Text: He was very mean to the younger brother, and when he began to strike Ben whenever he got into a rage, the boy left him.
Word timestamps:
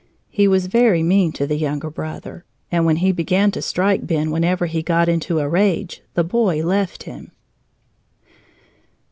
He 0.31 0.47
was 0.47 0.65
very 0.65 1.03
mean 1.03 1.31
to 1.33 1.45
the 1.45 1.59
younger 1.59 1.91
brother, 1.91 2.43
and 2.71 2.87
when 2.87 2.95
he 2.95 3.11
began 3.11 3.51
to 3.51 3.61
strike 3.61 4.07
Ben 4.07 4.31
whenever 4.31 4.65
he 4.65 4.81
got 4.81 5.07
into 5.07 5.37
a 5.37 5.47
rage, 5.47 6.01
the 6.15 6.23
boy 6.23 6.65
left 6.65 7.03
him. 7.03 7.29